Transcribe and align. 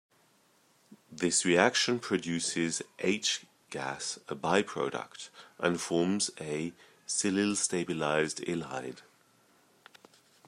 This 1.11 1.45
reaction 1.45 1.99
produces 1.99 2.81
H 2.97 3.45
gas 3.69 4.17
a 4.27 4.33
by 4.33 4.63
product, 4.63 5.29
and 5.59 5.79
forms 5.79 6.31
a 6.39 6.73
silyl-stabilised 7.05 8.43
ylide. 8.47 9.01